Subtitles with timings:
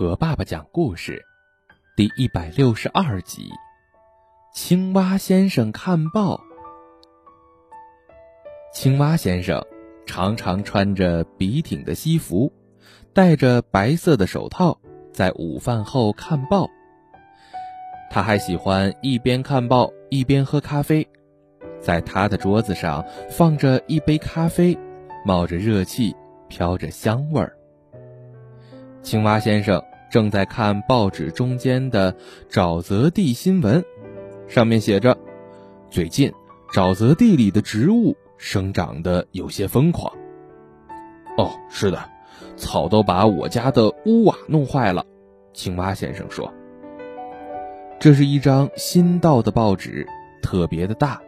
[0.00, 1.22] 和爸爸讲故事，
[1.94, 3.50] 第一百六十二集：
[4.54, 6.40] 青蛙先生看报。
[8.72, 9.62] 青蛙先生
[10.06, 12.50] 常常穿着笔挺的西服，
[13.12, 14.74] 戴着白色的手套，
[15.12, 16.66] 在午饭后看报。
[18.10, 21.06] 他还喜欢一边看报一边喝咖啡，
[21.78, 24.78] 在他的桌子上放着一杯咖啡，
[25.26, 26.16] 冒着热气，
[26.48, 27.54] 飘着香味儿。
[29.02, 32.14] 青蛙先生正在看报纸中间的
[32.50, 33.84] 沼泽地新闻，
[34.48, 35.16] 上面写着
[35.88, 36.32] ：“最近
[36.74, 40.12] 沼泽地里的植物生长的有些疯狂。”
[41.38, 42.10] 哦，是的，
[42.56, 45.06] 草都把我家的屋瓦弄坏了。
[45.52, 46.52] 青蛙先生说
[48.00, 50.06] ：“这是一张新到的报纸，
[50.42, 51.20] 特别的大，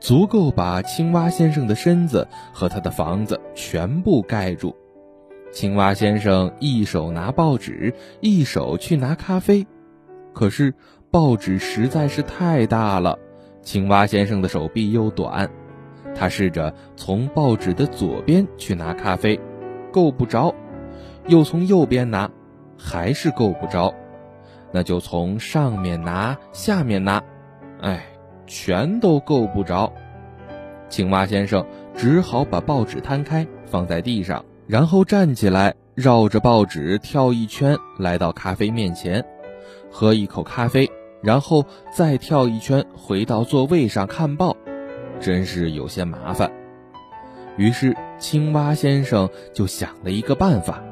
[0.00, 4.74] 足够把青蛙先生的身子和他的房子全部盖住。”
[5.52, 9.66] 青蛙先生一手拿报纸，一手去拿咖啡，
[10.34, 10.74] 可是
[11.10, 13.18] 报纸实在是太大了，
[13.62, 15.50] 青蛙先生的手臂又短。
[16.14, 19.40] 他试着从报纸的左边去拿咖啡，
[19.90, 20.54] 够不着；
[21.26, 22.30] 又从右边拿，
[22.78, 23.94] 还是够不着。
[24.72, 27.22] 那就从上面拿，下面拿，
[27.80, 28.04] 哎，
[28.46, 29.92] 全都够不着。
[30.88, 34.44] 青蛙先生只好把报纸摊开，放在地上。
[34.66, 39.24] 然后站起来，绕着报纸跳一圈，来到咖啡面前，
[39.92, 40.90] 喝一口咖啡，
[41.22, 44.56] 然后再跳一圈，回到座位上看报，
[45.20, 46.50] 真是有些麻烦。
[47.56, 50.82] 于是青蛙先生就想了一个办法，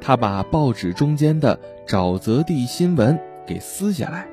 [0.00, 4.28] 他把报纸中间的沼泽地新闻给撕下来，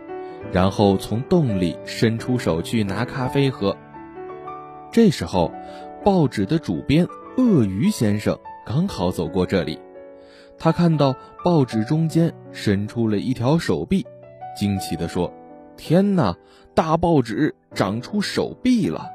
[0.51, 3.75] 然后从洞里伸出手去拿咖啡喝。
[4.91, 5.51] 这时候，
[6.05, 8.37] 报纸的主编鳄鱼先生。
[8.69, 9.79] 刚好走过这里，
[10.59, 14.05] 他看到报纸中间伸出了一条手臂，
[14.55, 15.33] 惊奇地说
[15.75, 16.37] ：“天哪，
[16.75, 19.07] 大报纸长出手臂了！”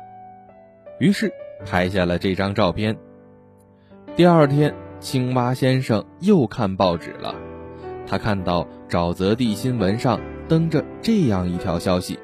[0.98, 1.32] 于是
[1.64, 2.96] 拍下了这张照片。
[4.16, 7.32] 第二天，青蛙先生又看报纸了，
[8.08, 10.18] 他看到沼泽地新闻上
[10.48, 12.18] 登着这样一条消息：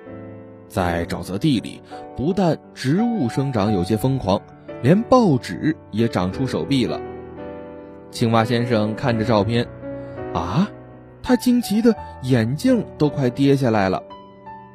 [0.66, 1.80] 在沼泽地里，
[2.16, 4.42] 不但植物生长有些疯狂，
[4.82, 7.00] 连报纸也长出手臂了。
[8.10, 9.66] 青蛙先生看着照片，
[10.34, 10.68] 啊，
[11.22, 14.02] 他惊奇的眼镜都快跌下来了。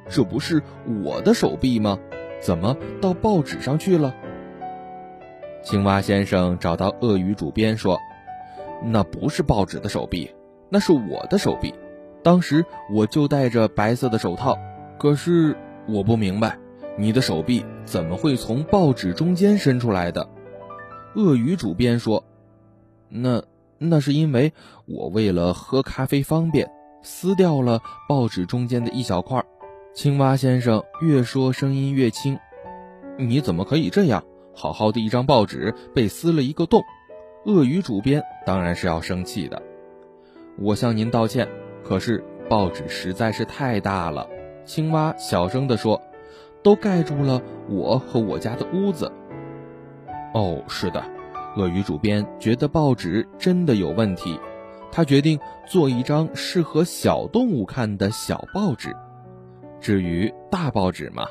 [0.08, 0.64] 这不是
[1.04, 2.00] 我的手臂吗？
[2.40, 4.16] 怎么到报纸上去了？
[5.64, 8.00] 青蛙先生找到鳄鱼主编说
[8.86, 10.34] ：“那不是报纸的手臂，
[10.70, 11.74] 那是我的手臂。
[12.24, 14.58] 当时我就戴着白色的手套，
[14.98, 15.58] 可是
[15.88, 16.58] 我不明白，
[16.98, 20.30] 你的手臂怎么会从报纸中间伸出来的？”
[21.16, 22.24] 鳄鱼主编说。
[23.18, 23.44] 那
[23.78, 24.52] 那是因为
[24.86, 26.70] 我为了喝咖啡方便，
[27.02, 29.44] 撕掉了报纸中间的一小块。
[29.94, 32.38] 青蛙先生越说声音越轻。
[33.18, 34.24] 你怎么可以这样？
[34.54, 36.82] 好好的一张报纸被撕了一个洞。
[37.46, 39.62] 鳄鱼主编当然是要生气的。
[40.58, 41.48] 我向您道歉，
[41.84, 44.28] 可是报纸实在是太大了。
[44.66, 46.02] 青蛙小声地说
[46.64, 49.12] ：“都盖住了我和我家的屋子。”
[50.34, 51.04] 哦，是的。
[51.56, 54.40] 鳄鱼主编觉得报纸真的有问题，
[54.92, 58.96] 他决定做一张适合小动物看的小报纸。
[59.80, 61.26] 至于大报纸嘛，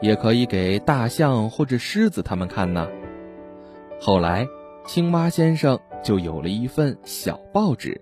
[0.00, 2.88] 也可以给大象或者狮子他们看呢。
[4.00, 4.46] 后来，
[4.86, 8.00] 青蛙先生就有了一份小报纸，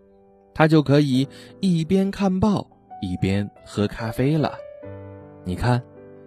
[0.55, 1.29] 他就可以
[1.61, 2.67] 一边看报
[3.03, 4.55] 一边喝咖啡了。
[5.45, 5.83] 你看，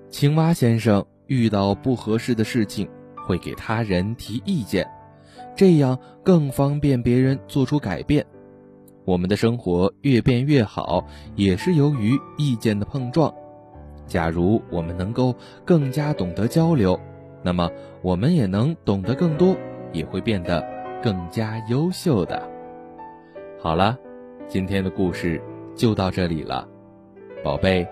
[0.09, 2.90] 青蛙先生遇到不合适的事情，
[3.25, 4.85] 会给他人提意见。
[5.61, 8.25] 这样更方便别人做出改变。
[9.05, 11.05] 我们的生活越变越好，
[11.35, 13.31] 也是由于意见的碰撞。
[14.07, 16.99] 假如我们能够更加懂得交流，
[17.44, 17.69] 那么
[18.01, 19.55] 我们也能懂得更多，
[19.94, 20.67] 也会变得
[21.03, 22.41] 更加优秀的。
[23.61, 23.96] 好了，
[24.47, 25.40] 今天的故事
[25.75, 26.67] 就到这里了，
[27.43, 27.87] 宝贝，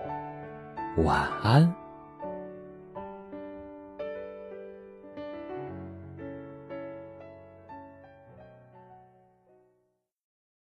[1.04, 1.79] 晚安。